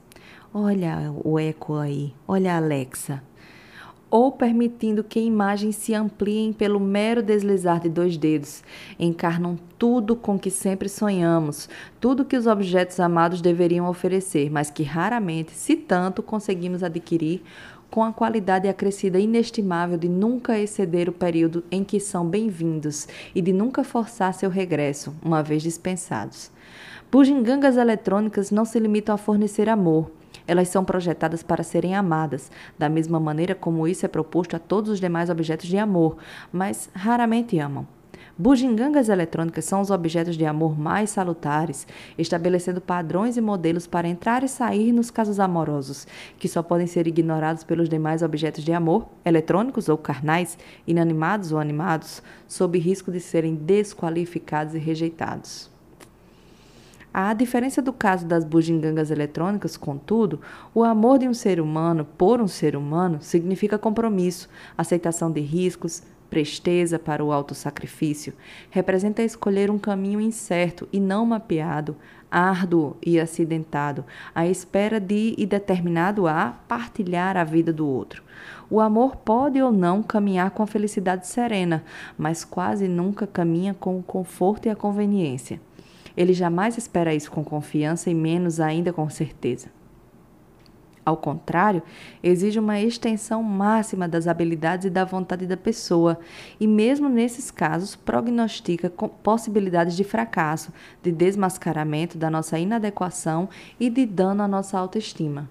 [0.57, 3.21] olha o eco aí, olha a Alexa,
[4.09, 8.63] ou permitindo que imagens se ampliem pelo mero deslizar de dois dedos,
[8.97, 11.69] encarnam tudo com que sempre sonhamos,
[12.01, 17.43] tudo que os objetos amados deveriam oferecer, mas que raramente, se tanto, conseguimos adquirir
[17.91, 23.43] com a qualidade acrescida inestimável de nunca exceder o período em que são bem-vindos e
[23.43, 26.53] de nunca forçar seu regresso, uma vez dispensados.
[27.11, 30.11] Bugigangas eletrônicas não se limitam a fornecer amor.
[30.47, 34.91] Elas são projetadas para serem amadas, da mesma maneira como isso é proposto a todos
[34.91, 36.17] os demais objetos de amor,
[36.53, 37.87] mas raramente amam.
[38.37, 41.87] Bugigangas eletrônicas são os objetos de amor mais salutares,
[42.19, 46.05] estabelecendo padrões e modelos para entrar e sair nos casos amorosos,
[46.37, 51.61] que só podem ser ignorados pelos demais objetos de amor, eletrônicos ou carnais, inanimados ou
[51.61, 55.74] animados, sob risco de serem desqualificados e rejeitados.
[57.17, 60.41] À diferença do caso das bugigangas eletrônicas, contudo,
[60.75, 66.03] o amor de um ser humano por um ser humano significa compromisso, aceitação de riscos,
[66.29, 68.33] presteza para o autossacrifício,
[68.69, 71.95] representa escolher um caminho incerto e não mapeado,
[72.29, 78.25] árduo e acidentado, à espera de e determinado a partilhar a vida do outro.
[78.69, 81.85] O amor pode ou não caminhar com a felicidade serena,
[82.19, 85.61] mas quase nunca caminha com o conforto e a conveniência.
[86.17, 89.69] Ele jamais espera isso com confiança e menos ainda com certeza.
[91.05, 91.83] Ao contrário,
[92.23, 96.19] exige uma extensão máxima das habilidades e da vontade da pessoa,
[96.59, 98.89] e mesmo nesses casos prognostica
[99.23, 100.73] possibilidades de fracasso,
[101.03, 105.49] de desmascaramento da nossa inadequação e de dano à nossa autoestima.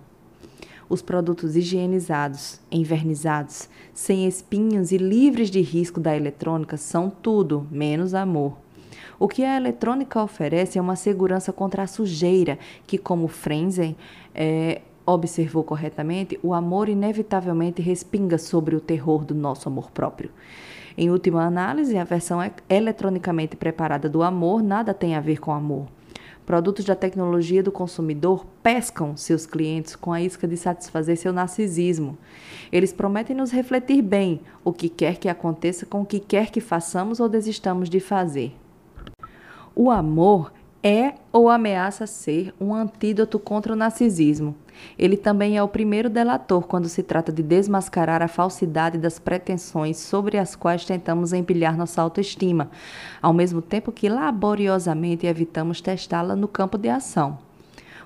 [0.89, 8.15] Os produtos higienizados, envernizados, sem espinhos e livres de risco da eletrônica são tudo menos
[8.15, 8.62] amor.
[9.23, 13.95] O que a eletrônica oferece é uma segurança contra a sujeira, que, como Frenzen,
[14.35, 20.29] é, observou corretamente, o amor inevitavelmente respinga sobre o terror do nosso amor próprio.
[20.97, 25.87] Em última análise, a versão eletronicamente preparada do amor nada tem a ver com amor.
[26.45, 32.17] Produtos da tecnologia do consumidor pescam seus clientes com a isca de satisfazer seu narcisismo.
[32.69, 36.59] Eles prometem nos refletir bem o que quer que aconteça com o que quer que
[36.59, 38.53] façamos ou desistamos de fazer.
[39.75, 40.51] O amor
[40.83, 44.53] é ou ameaça ser um antídoto contra o narcisismo.
[44.99, 49.97] Ele também é o primeiro delator quando se trata de desmascarar a falsidade das pretensões
[49.97, 52.69] sobre as quais tentamos empilhar nossa autoestima,
[53.21, 57.39] ao mesmo tempo que laboriosamente evitamos testá-la no campo de ação.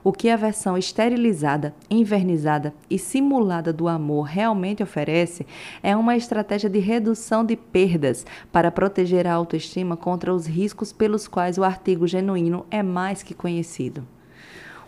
[0.08, 5.46] O que a versão esterilizada, invernizada e simulada do amor realmente oferece
[5.84, 11.28] é uma estratégia de redução de perdas para proteger a autoestima contra os riscos pelos
[11.28, 14.08] quais o artigo genuíno é mais que conhecido.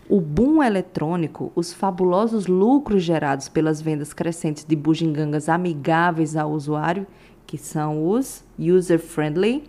[0.08, 7.06] O boom eletrônico, os fabulosos lucros gerados pelas vendas crescentes de bugigangas amigáveis ao usuário,
[7.46, 9.64] que são os user-friendly,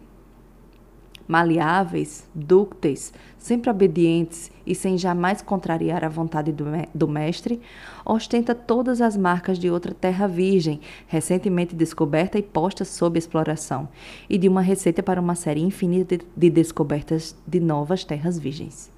[1.31, 6.51] maleáveis, dúcteis, sempre obedientes e sem jamais contrariar a vontade
[6.93, 7.61] do, mestre,
[8.05, 13.87] ostenta todas as marcas de outra terra virgem, recentemente descoberta e posta sob exploração,
[14.29, 18.91] e de uma receita para uma série infinita de descobertas de novas terras virgens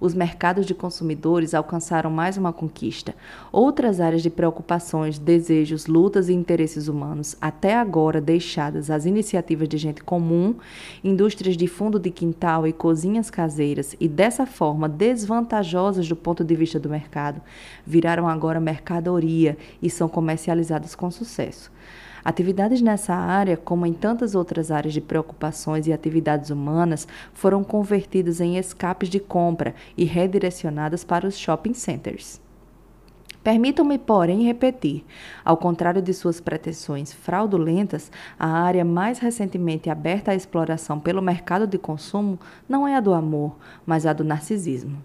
[0.00, 3.14] os mercados de consumidores alcançaram mais uma conquista.
[3.50, 9.78] Outras áreas de preocupações, desejos, lutas e interesses humanos, até agora deixadas às iniciativas de
[9.78, 10.54] gente comum,
[11.02, 16.54] indústrias de fundo de quintal e cozinhas caseiras, e dessa forma desvantajosas do ponto de
[16.54, 17.40] vista do mercado,
[17.86, 21.70] viraram agora mercadoria e são comercializadas com sucesso.
[22.26, 28.40] Atividades nessa área, como em tantas outras áreas de preocupações e atividades humanas, foram convertidas
[28.40, 32.40] em escapes de compra e redirecionadas para os shopping centers.
[33.44, 35.04] Permitam-me, porém, repetir:
[35.44, 41.64] ao contrário de suas pretensões fraudulentas, a área mais recentemente aberta à exploração pelo mercado
[41.64, 43.56] de consumo não é a do amor,
[43.86, 45.00] mas a do narcisismo.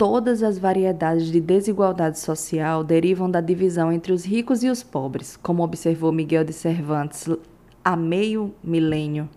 [0.00, 5.36] Todas as variedades de desigualdade social derivam da divisão entre os ricos e os pobres,
[5.36, 7.28] como observou Miguel de Cervantes
[7.84, 9.28] há meio milênio.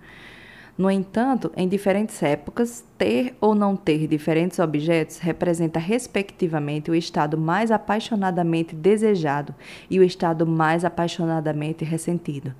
[0.75, 7.37] No entanto, em diferentes épocas, ter ou não ter diferentes objetos representa, respectivamente, o estado
[7.37, 9.53] mais apaixonadamente desejado
[9.87, 12.55] e o estado mais apaixonadamente ressentido.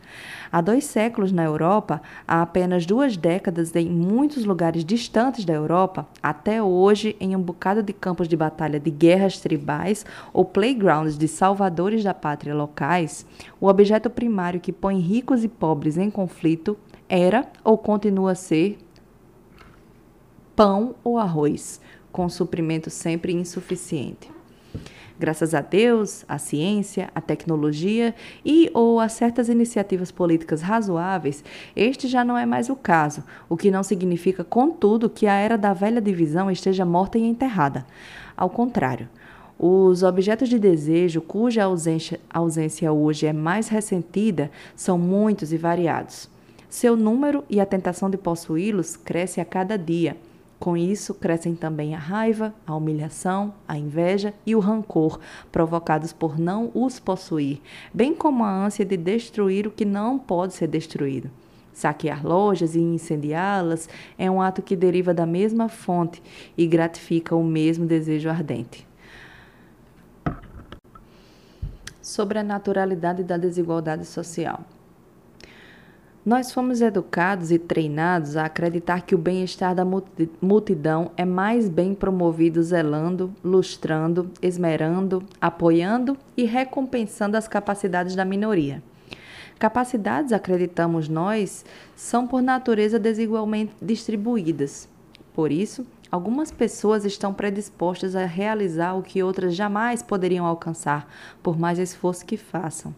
[0.52, 6.08] Há dois séculos na Europa, há apenas duas décadas em muitos lugares distantes da Europa,
[6.22, 11.28] até hoje em um bocado de campos de batalha de guerras tribais ou playgrounds de
[11.28, 13.26] salvadores da pátria locais,
[13.60, 16.78] o objeto primário que põe ricos e pobres em conflito
[17.16, 18.80] era ou continua a ser
[20.56, 21.80] pão ou arroz,
[22.12, 24.32] com suprimento sempre insuficiente.
[25.20, 31.44] Graças a Deus, a ciência, a tecnologia e ou a certas iniciativas políticas razoáveis,
[31.76, 35.56] este já não é mais o caso, o que não significa, contudo, que a era
[35.56, 37.86] da velha divisão esteja morta e enterrada.
[38.36, 39.08] Ao contrário,
[39.60, 46.33] os objetos de desejo cuja ausência, ausência hoje é mais ressentida são muitos e variados.
[46.74, 50.18] Seu número e a tentação de possuí-los cresce a cada dia.
[50.60, 55.20] Com isso, crescem também a raiva, a humilhação, a inveja e o rancor
[55.52, 57.62] provocados por não os possuir,
[57.94, 61.30] bem como a ânsia de destruir o que não pode ser destruído.
[61.72, 66.24] Saquear lojas e incendiá-las é um ato que deriva da mesma fonte
[66.58, 68.88] e gratifica o mesmo desejo ardente.
[72.02, 74.66] Sobre a naturalidade da desigualdade social.
[76.26, 79.84] Nós fomos educados e treinados a acreditar que o bem-estar da
[80.42, 88.82] multidão é mais bem promovido zelando, lustrando, esmerando, apoiando e recompensando as capacidades da minoria.
[89.60, 94.88] Capacidades, acreditamos nós, são por natureza desigualmente distribuídas.
[95.34, 101.06] Por isso, algumas pessoas estão predispostas a realizar o que outras jamais poderiam alcançar,
[101.44, 102.96] por mais esforço que façam.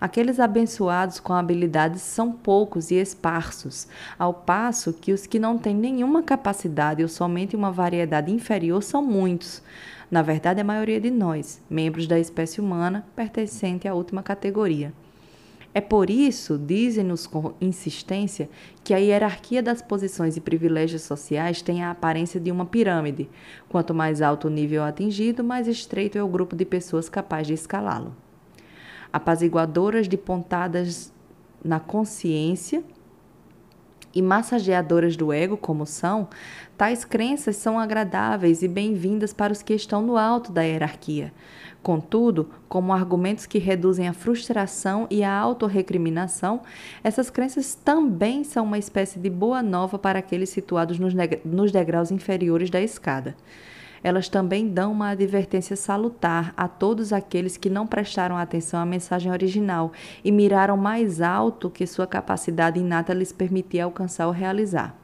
[0.00, 3.86] Aqueles abençoados com habilidades são poucos e esparsos,
[4.18, 9.04] ao passo que os que não têm nenhuma capacidade ou somente uma variedade inferior são
[9.04, 9.62] muitos.
[10.10, 14.90] Na verdade, a maioria de nós, membros da espécie humana, pertencente à última categoria.
[15.74, 18.48] É por isso, dizem-nos com insistência,
[18.82, 23.28] que a hierarquia das posições e privilégios sociais tem a aparência de uma pirâmide.
[23.68, 27.52] Quanto mais alto o nível atingido, mais estreito é o grupo de pessoas capaz de
[27.52, 28.16] escalá-lo
[29.12, 31.12] apaziguadoras de pontadas
[31.64, 32.82] na consciência
[34.14, 36.28] e massageadoras do ego, como são,
[36.76, 41.32] tais crenças são agradáveis e bem-vindas para os que estão no alto da hierarquia.
[41.82, 46.60] Contudo, como argumentos que reduzem a frustração e a autorrecriminação,
[47.02, 52.68] essas crenças também são uma espécie de boa nova para aqueles situados nos degraus inferiores
[52.68, 53.36] da escada
[54.02, 59.30] elas também dão uma advertência salutar a todos aqueles que não prestaram atenção à mensagem
[59.30, 59.92] original
[60.24, 64.94] e miraram mais alto que sua capacidade inata lhes permitia alcançar ou realizar.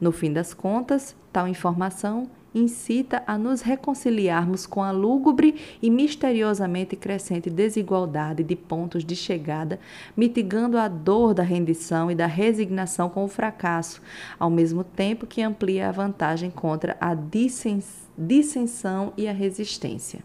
[0.00, 6.94] No fim das contas, tal informação incita a nos reconciliarmos com a lúgubre e misteriosamente
[6.94, 9.80] crescente desigualdade de pontos de chegada,
[10.16, 14.00] mitigando a dor da rendição e da resignação com o fracasso,
[14.38, 18.03] ao mesmo tempo que amplia a vantagem contra a dissensão
[19.16, 20.20] e a resistência.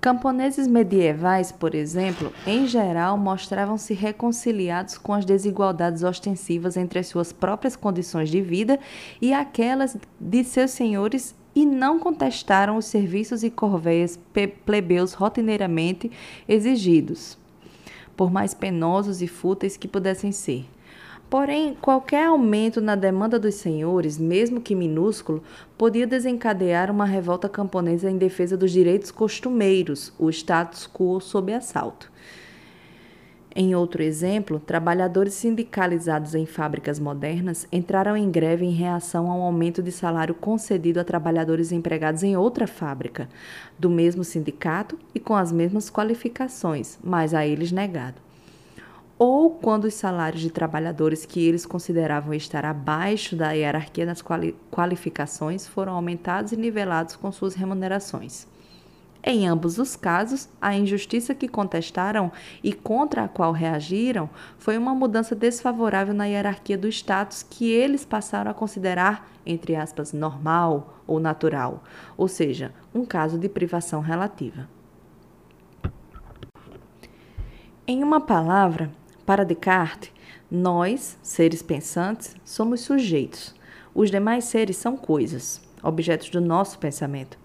[0.00, 7.32] Camponeses medievais, por exemplo, em geral mostravam-se reconciliados com as desigualdades ostensivas entre as suas
[7.32, 8.78] próprias condições de vida
[9.20, 14.18] e aquelas de seus senhores e não contestaram os serviços e corveias
[14.64, 16.12] plebeus rotineiramente
[16.48, 17.36] exigidos,
[18.16, 20.64] por mais penosos e fúteis que pudessem ser.
[21.30, 25.42] Porém, qualquer aumento na demanda dos senhores, mesmo que minúsculo,
[25.76, 32.10] podia desencadear uma revolta camponesa em defesa dos direitos costumeiros, o status quo sob assalto.
[33.54, 39.82] Em outro exemplo, trabalhadores sindicalizados em fábricas modernas entraram em greve em reação ao aumento
[39.82, 43.28] de salário concedido a trabalhadores empregados em outra fábrica,
[43.78, 48.27] do mesmo sindicato e com as mesmas qualificações, mas a eles negado
[49.18, 54.54] ou quando os salários de trabalhadores que eles consideravam estar abaixo da hierarquia das quali
[54.70, 58.46] qualificações foram aumentados e nivelados com suas remunerações.
[59.24, 62.30] Em ambos os casos, a injustiça que contestaram
[62.62, 68.04] e contra a qual reagiram foi uma mudança desfavorável na hierarquia do status que eles
[68.04, 71.82] passaram a considerar, entre aspas, normal ou natural,
[72.16, 74.68] ou seja, um caso de privação relativa.
[77.86, 78.90] Em uma palavra,
[79.28, 80.10] para Descartes,
[80.50, 83.54] nós, seres pensantes, somos sujeitos.
[83.94, 87.38] Os demais seres são coisas, objetos do nosso pensamento.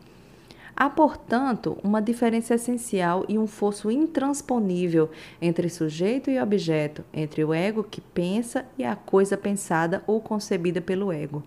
[0.74, 5.12] Há, portanto, uma diferença essencial e um fosso intransponível
[5.42, 10.80] entre sujeito e objeto, entre o ego que pensa e a coisa pensada ou concebida
[10.80, 11.44] pelo ego.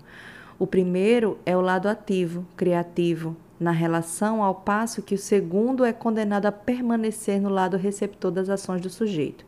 [0.58, 5.94] O primeiro é o lado ativo, criativo, na relação, ao passo que o segundo é
[5.94, 9.46] condenado a permanecer no lado receptor das ações do sujeito.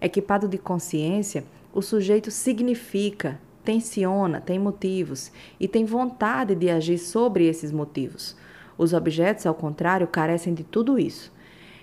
[0.00, 7.46] Equipado de consciência, o sujeito significa, tensiona, tem motivos e tem vontade de agir sobre
[7.46, 8.36] esses motivos.
[8.78, 11.32] Os objetos, ao contrário, carecem de tudo isso.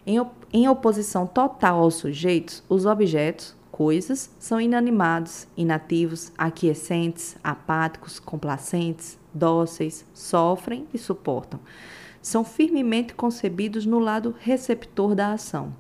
[0.05, 8.19] Em, op em oposição total aos sujeitos, os objetos, coisas, são inanimados, inativos, aquiescentes, apáticos,
[8.19, 11.59] complacentes, dóceis, sofrem e suportam.
[12.21, 15.73] São firmemente concebidos no lado receptor da ação.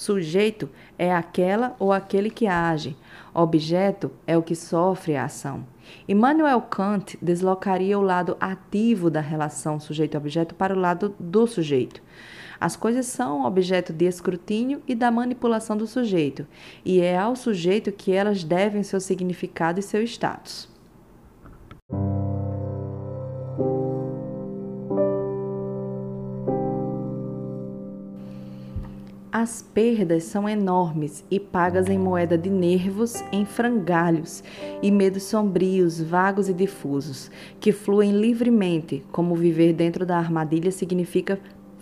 [0.00, 2.96] Sujeito é aquela ou aquele que age,
[3.34, 5.66] objeto é o que sofre a ação.
[6.08, 12.00] Immanuel Kant deslocaria o lado ativo da relação sujeito-objeto para o lado do sujeito.
[12.58, 16.46] As coisas são objeto de escrutínio e da manipulação do sujeito,
[16.82, 20.69] e é ao sujeito que elas devem seu significado e seu status.
[29.40, 34.44] As perdas são enormes e pagas em moeda de nervos, em frangalhos
[34.82, 41.40] e medos sombrios, vagos e difusos, que fluem livremente, como viver dentro da armadilha significa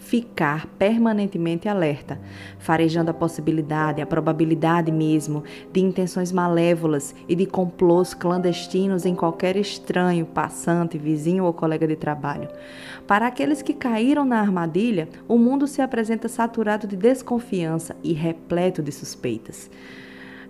[0.09, 2.19] ficar permanentemente alerta,
[2.59, 9.55] farejando a possibilidade, a probabilidade mesmo, de intenções malévolas e de complôs clandestinos em qualquer
[9.55, 12.49] estranho, passante, vizinho ou colega de trabalho.
[13.07, 18.83] Para aqueles que caíram na armadilha, o mundo se apresenta saturado de desconfiança e repleto
[18.83, 19.71] de suspeitas.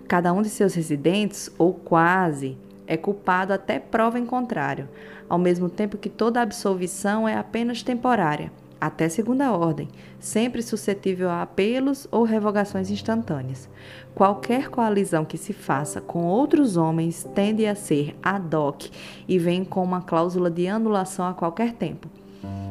[0.07, 2.57] Cada um de seus residentes, ou quase,
[2.87, 4.87] é culpado até prova em contrário,
[5.27, 9.87] ao mesmo tempo que toda absolvição é apenas temporária até segunda ordem,
[10.19, 13.69] sempre suscetível a apelos ou revogações instantâneas.
[14.15, 18.89] Qualquer coalizão que se faça com outros homens tende a ser ad hoc
[19.27, 22.18] e vem com uma cláusula de anulação a qualquer tempo.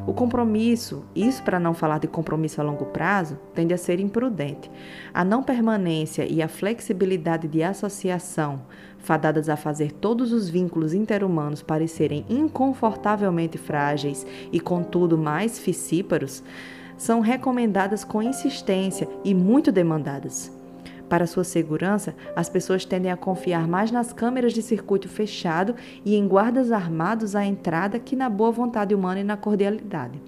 [0.07, 4.71] O compromisso, isso para não falar de compromisso a longo prazo, tende a ser imprudente.
[5.13, 8.61] A não permanência e a flexibilidade de associação,
[8.97, 16.43] fadadas a fazer todos os vínculos interhumanos parecerem inconfortavelmente frágeis e, contudo, mais fissíparos,
[16.97, 20.58] são recomendadas com insistência e muito demandadas.
[21.09, 26.15] Para sua segurança, as pessoas tendem a confiar mais nas câmeras de circuito fechado e
[26.15, 30.21] em guardas armados à entrada que na boa vontade humana e na cordialidade.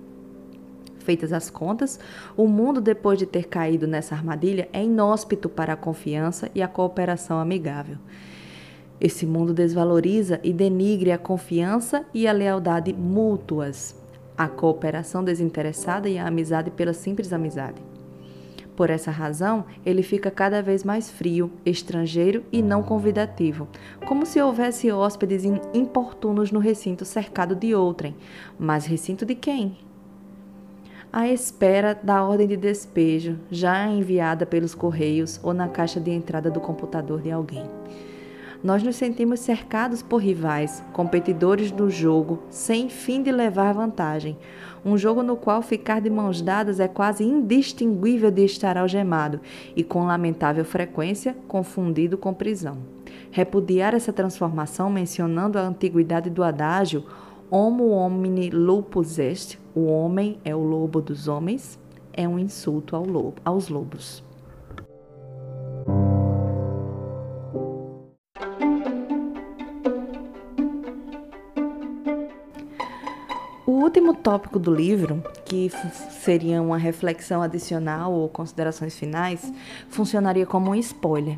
[0.98, 2.00] Feitas as contas,
[2.36, 6.68] o mundo, depois de ter caído nessa armadilha, é inóspito para a confiança e a
[6.68, 7.98] cooperação amigável.
[9.00, 13.96] Esse mundo desvaloriza e denigre a confiança e a lealdade mútuas,
[14.38, 17.91] a cooperação desinteressada e a amizade pela simples amizade.
[18.76, 23.68] Por essa razão, ele fica cada vez mais frio, estrangeiro e não convidativo,
[24.06, 25.44] como se houvesse hóspedes
[25.74, 28.16] importunos no recinto cercado de outrem.
[28.58, 29.78] Mas recinto de quem?
[31.12, 36.50] À espera da ordem de despejo, já enviada pelos correios ou na caixa de entrada
[36.50, 37.66] do computador de alguém
[38.64, 44.38] nós nos sentimos cercados por rivais, competidores do jogo, sem fim de levar vantagem.
[44.84, 49.40] Um jogo no qual ficar de mãos dadas é quase indistinguível de estar algemado
[49.76, 52.80] e, com lamentável frequência, confundido com prisão.
[53.30, 57.04] Repudiar essa transformação mencionando a antiguidade do adágio
[57.54, 61.78] Homo homini lupus est, o homem é o lobo dos homens,
[62.14, 64.24] é um insulto ao lobo, aos lobos.
[74.12, 75.70] Último tópico do livro, que
[76.22, 79.52] seria uma reflexão adicional ou considerações finais,
[79.90, 81.38] funcionaria como um spoiler.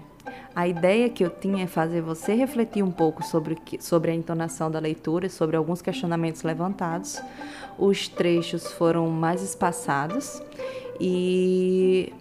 [0.55, 4.69] A ideia que eu tinha é fazer você refletir um pouco sobre, sobre a entonação
[4.69, 7.21] da leitura, sobre alguns questionamentos levantados.
[7.78, 10.41] Os trechos foram mais espaçados
[10.99, 12.13] e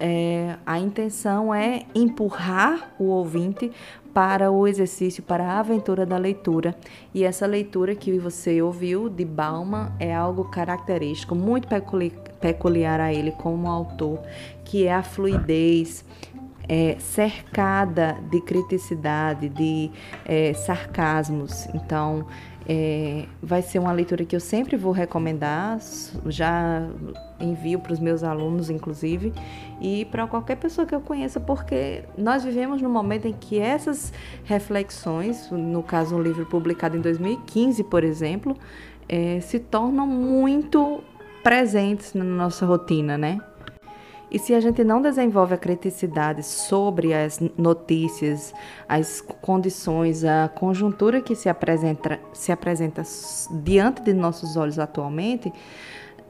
[0.00, 3.70] é, a intenção é empurrar o ouvinte
[4.14, 6.74] para o exercício, para a aventura da leitura.
[7.12, 11.68] E essa leitura que você ouviu de Bauman é algo característico, muito
[12.40, 14.20] peculiar a ele como autor,
[14.64, 16.04] que é a fluidez,
[16.68, 19.90] é, cercada de criticidade, de
[20.24, 21.66] é, sarcasmos.
[21.74, 22.26] Então,
[22.66, 25.78] é, vai ser uma leitura que eu sempre vou recomendar,
[26.26, 26.88] já
[27.44, 29.32] envio para os meus alunos, inclusive,
[29.80, 34.12] e para qualquer pessoa que eu conheça, porque nós vivemos num momento em que essas
[34.44, 38.56] reflexões, no caso um livro publicado em 2015, por exemplo,
[39.08, 41.02] é, se tornam muito
[41.42, 43.38] presentes na nossa rotina, né?
[44.34, 48.52] E se a gente não desenvolve a criticidade sobre as notícias,
[48.88, 53.04] as condições, a conjuntura que se apresenta, se apresenta
[53.62, 55.52] diante de nossos olhos atualmente,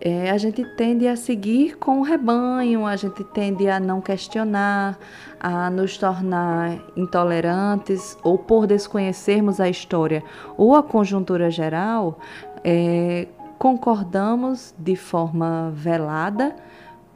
[0.05, 4.99] é, a gente tende a seguir com o rebanho, a gente tende a não questionar,
[5.41, 10.23] a nos tornar intolerantes ou por desconhecermos a história
[10.59, 12.19] ou a conjuntura geral,
[12.63, 13.27] é,
[13.59, 16.55] concordamos de forma velada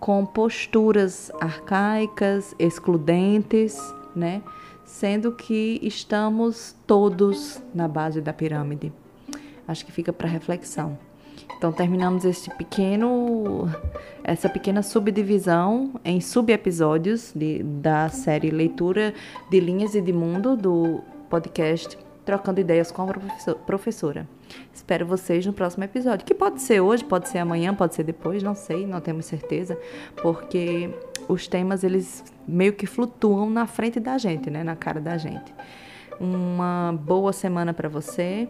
[0.01, 3.79] com posturas arcaicas, excludentes,
[4.17, 4.41] né?
[4.87, 8.91] Sendo que estamos todos na base da pirâmide.
[9.67, 11.08] Acho que fica para reflexão.
[11.57, 13.69] Então terminamos este pequeno,
[14.23, 17.33] essa pequena subdivisão em subepisódios
[17.83, 19.15] da série Leitura
[19.51, 24.29] de Linhas e de Mundo do podcast Trocando Ideias com a Professora.
[24.73, 28.43] Espero vocês no próximo episódio, que pode ser hoje, pode ser amanhã, pode ser depois,
[28.43, 29.79] não sei, não temos certeza,
[30.23, 30.91] porque
[31.27, 35.53] os temas eles meio que flutuam na frente da gente, né, na cara da gente.
[36.21, 38.49] Uma boa semana para você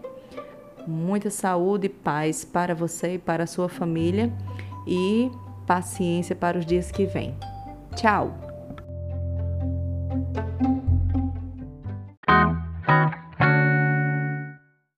[0.88, 4.32] muita saúde e paz para você e para a sua família
[4.86, 5.30] e
[5.66, 7.36] paciência para os dias que vêm.
[7.94, 8.48] Tchau!